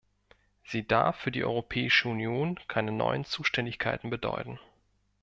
[0.63, 4.57] Sie darf für die Europäische Union keine neuen Zuständigkeiten bedeuten.